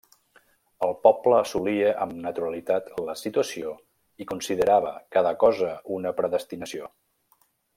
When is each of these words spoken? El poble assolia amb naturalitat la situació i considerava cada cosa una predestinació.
El 0.85 0.93
poble 1.01 1.35
assolia 1.39 1.91
amb 2.05 2.15
naturalitat 2.23 2.89
la 3.09 3.15
situació 3.23 3.75
i 4.25 4.27
considerava 4.35 4.95
cada 5.17 5.35
cosa 5.45 5.73
una 5.99 6.15
predestinació. 6.23 6.91